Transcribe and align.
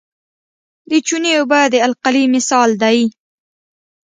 د 0.89 0.91
چونې 1.07 1.31
اوبه 1.39 1.59
د 1.73 1.75
القلي 1.87 2.23
مثال 2.35 2.69
دی. 2.83 2.99